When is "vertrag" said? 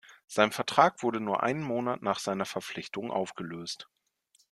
0.51-1.03